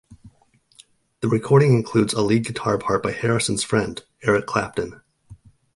The 1.19 1.27
recording 1.27 1.73
includes 1.73 2.11
a 2.15 2.23
lead 2.23 2.43
guitar 2.45 2.79
part 2.79 3.03
by 3.03 3.11
Harrison's 3.11 3.63
friend 3.63 4.03
Eric 4.23 4.47
Clapton. 4.47 4.99